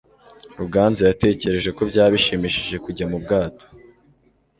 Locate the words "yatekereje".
1.09-1.69